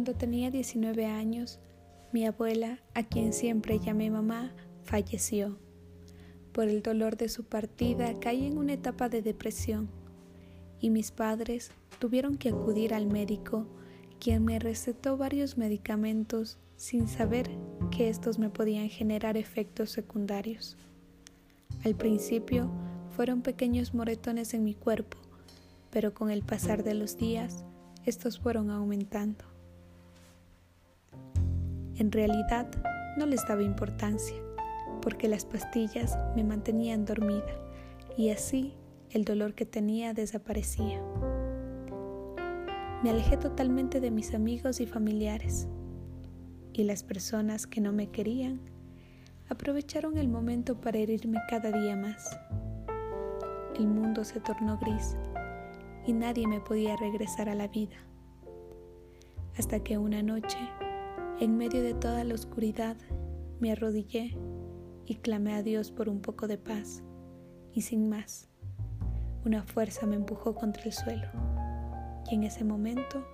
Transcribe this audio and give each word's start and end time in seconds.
Cuando 0.00 0.16
tenía 0.16 0.50
19 0.50 1.04
años, 1.04 1.58
mi 2.10 2.24
abuela, 2.24 2.80
a 2.94 3.02
quien 3.02 3.34
siempre 3.34 3.78
llamé 3.78 4.10
mamá, 4.10 4.54
falleció. 4.82 5.58
Por 6.52 6.68
el 6.68 6.80
dolor 6.80 7.18
de 7.18 7.28
su 7.28 7.44
partida 7.44 8.18
caí 8.18 8.46
en 8.46 8.56
una 8.56 8.72
etapa 8.72 9.10
de 9.10 9.20
depresión 9.20 9.90
y 10.80 10.88
mis 10.88 11.10
padres 11.10 11.70
tuvieron 11.98 12.38
que 12.38 12.48
acudir 12.48 12.94
al 12.94 13.08
médico, 13.08 13.66
quien 14.18 14.42
me 14.42 14.58
recetó 14.58 15.18
varios 15.18 15.58
medicamentos 15.58 16.56
sin 16.76 17.06
saber 17.06 17.50
que 17.90 18.08
estos 18.08 18.38
me 18.38 18.48
podían 18.48 18.88
generar 18.88 19.36
efectos 19.36 19.90
secundarios. 19.90 20.78
Al 21.84 21.94
principio 21.94 22.70
fueron 23.10 23.42
pequeños 23.42 23.92
moretones 23.92 24.54
en 24.54 24.64
mi 24.64 24.74
cuerpo, 24.74 25.18
pero 25.90 26.14
con 26.14 26.30
el 26.30 26.42
pasar 26.42 26.84
de 26.84 26.94
los 26.94 27.18
días 27.18 27.66
estos 28.06 28.38
fueron 28.38 28.70
aumentando. 28.70 29.59
En 32.00 32.10
realidad 32.10 32.66
no 33.18 33.26
les 33.26 33.46
daba 33.46 33.62
importancia, 33.62 34.38
porque 35.02 35.28
las 35.28 35.44
pastillas 35.44 36.18
me 36.34 36.42
mantenían 36.42 37.04
dormida 37.04 37.60
y 38.16 38.30
así 38.30 38.72
el 39.10 39.26
dolor 39.26 39.52
que 39.54 39.66
tenía 39.66 40.14
desaparecía. 40.14 41.04
Me 43.02 43.10
alejé 43.10 43.36
totalmente 43.36 44.00
de 44.00 44.10
mis 44.10 44.32
amigos 44.32 44.80
y 44.80 44.86
familiares, 44.86 45.68
y 46.72 46.84
las 46.84 47.02
personas 47.02 47.66
que 47.66 47.82
no 47.82 47.92
me 47.92 48.06
querían 48.06 48.62
aprovecharon 49.50 50.16
el 50.16 50.28
momento 50.28 50.80
para 50.80 50.96
herirme 50.96 51.38
cada 51.50 51.70
día 51.70 51.96
más. 51.96 52.40
El 53.78 53.88
mundo 53.88 54.24
se 54.24 54.40
tornó 54.40 54.78
gris 54.78 55.18
y 56.06 56.14
nadie 56.14 56.46
me 56.46 56.60
podía 56.60 56.96
regresar 56.96 57.50
a 57.50 57.54
la 57.54 57.68
vida. 57.68 57.96
Hasta 59.58 59.80
que 59.80 59.98
una 59.98 60.22
noche 60.22 60.56
en 61.40 61.56
medio 61.56 61.82
de 61.82 61.94
toda 61.94 62.22
la 62.22 62.34
oscuridad, 62.34 62.98
me 63.60 63.72
arrodillé 63.72 64.36
y 65.06 65.14
clamé 65.16 65.54
a 65.54 65.62
Dios 65.62 65.90
por 65.90 66.10
un 66.10 66.20
poco 66.20 66.46
de 66.46 66.58
paz, 66.58 67.02
y 67.72 67.80
sin 67.80 68.10
más, 68.10 68.50
una 69.46 69.62
fuerza 69.62 70.06
me 70.06 70.16
empujó 70.16 70.54
contra 70.54 70.82
el 70.84 70.92
suelo, 70.92 71.28
y 72.30 72.34
en 72.34 72.44
ese 72.44 72.62
momento 72.62 73.24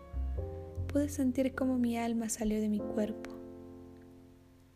pude 0.87 1.09
sentir 1.09 1.57
cómo 1.57 1.79
mi 1.79 1.99
alma 1.99 2.29
salió 2.29 2.61
de 2.61 2.69
mi 2.69 2.79
cuerpo, 2.79 3.31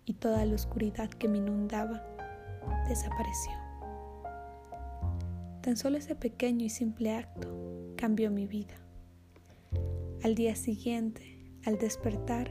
y 0.04 0.14
toda 0.14 0.44
la 0.44 0.56
oscuridad 0.56 1.08
que 1.08 1.28
me 1.28 1.38
inundaba 1.38 2.04
desapareció. 2.88 3.52
Tan 5.62 5.76
solo 5.76 5.98
ese 5.98 6.16
pequeño 6.16 6.64
y 6.64 6.68
simple 6.68 7.14
acto 7.14 7.94
cambió 7.96 8.28
mi 8.32 8.48
vida. 8.48 8.74
Al 10.24 10.34
día 10.34 10.56
siguiente, 10.56 11.54
al 11.64 11.78
despertar, 11.78 12.50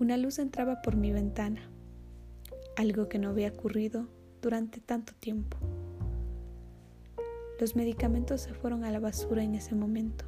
una 0.00 0.16
luz 0.16 0.38
entraba 0.38 0.80
por 0.80 0.96
mi 0.96 1.10
ventana, 1.10 1.70
algo 2.76 3.08
que 3.08 3.18
no 3.18 3.30
había 3.30 3.48
ocurrido 3.48 4.06
durante 4.40 4.80
tanto 4.80 5.12
tiempo. 5.14 5.56
Los 7.60 7.74
medicamentos 7.74 8.42
se 8.42 8.54
fueron 8.54 8.84
a 8.84 8.92
la 8.92 9.00
basura 9.00 9.42
en 9.42 9.56
ese 9.56 9.74
momento 9.74 10.24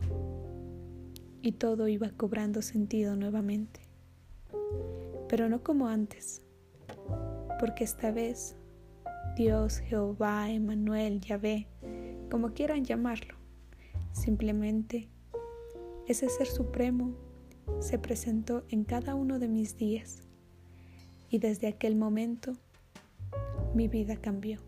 y 1.41 1.53
todo 1.53 1.87
iba 1.87 2.11
cobrando 2.11 2.63
sentido 2.63 3.15
nuevamente, 3.15 3.81
pero 5.29 5.49
no 5.49 5.63
como 5.63 5.87
antes, 5.87 6.43
porque 7.61 7.85
esta 7.85 8.11
vez 8.11 8.57
Dios, 9.37 9.79
Jehová, 9.79 10.51
Emanuel, 10.51 11.21
Yahvé, 11.21 11.69
como 12.29 12.53
quieran 12.55 12.85
llamarlo, 12.85 13.37
simplemente 14.13 15.09
ese 16.09 16.29
ser 16.29 16.49
supremo 16.49 17.30
se 17.79 17.99
presentó 17.99 18.65
en 18.69 18.85
cada 18.85 19.15
uno 19.15 19.39
de 19.39 19.49
mis 19.49 19.77
días 19.77 20.23
y 21.29 21.39
desde 21.39 21.69
aquel 21.69 21.97
momento 21.97 22.53
mi 23.75 23.89
vida 23.89 24.17
cambió. 24.17 24.59